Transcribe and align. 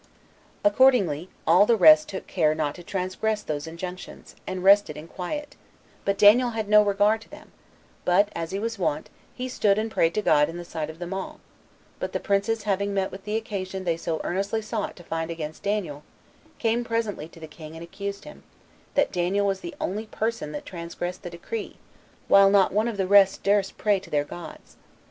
Accordingly, 0.63 1.29
all 1.45 1.67
the 1.67 1.77
rest 1.77 2.09
took 2.09 2.25
care 2.25 2.55
not 2.55 2.73
to 2.73 2.81
transgress 2.81 3.43
those 3.43 3.67
injunctions, 3.67 4.35
and 4.47 4.63
rested 4.63 4.97
in 4.97 5.07
quiet; 5.07 5.55
but 6.05 6.17
Daniel 6.17 6.49
had 6.57 6.67
no 6.67 6.81
regard 6.81 7.21
to 7.21 7.29
them, 7.29 7.51
but, 8.03 8.29
as 8.35 8.49
he 8.49 8.57
was 8.57 8.79
wont, 8.79 9.11
he 9.35 9.47
stood 9.47 9.77
and 9.77 9.91
prayed 9.91 10.15
to 10.15 10.23
God 10.23 10.49
in 10.49 10.57
the 10.57 10.65
sight 10.65 10.89
of 10.89 10.97
them 10.97 11.13
all; 11.13 11.39
but 11.99 12.13
the 12.13 12.19
princes 12.19 12.63
having 12.63 12.95
met 12.95 13.11
with 13.11 13.25
the 13.25 13.35
occasion 13.35 13.83
they 13.83 13.95
so 13.95 14.19
earnestly 14.23 14.59
sought 14.63 14.95
to 14.95 15.03
find 15.03 15.29
against 15.29 15.61
Daniel, 15.61 16.01
came 16.57 16.83
presently 16.83 17.27
to 17.27 17.39
the 17.39 17.45
king, 17.47 17.75
and 17.75 17.83
accused 17.83 18.23
him, 18.23 18.41
that 18.95 19.11
Daniel 19.11 19.45
was 19.45 19.59
the 19.59 19.75
only 19.79 20.07
person 20.07 20.51
that 20.51 20.65
transgressed 20.65 21.21
the 21.21 21.29
decree, 21.29 21.75
while 22.27 22.49
not 22.49 22.73
one 22.73 22.87
of 22.87 22.97
the 22.97 23.05
rest 23.05 23.43
durst 23.43 23.77
pray 23.77 23.99
to 23.99 24.09
their 24.09 24.25
gods. 24.25 24.77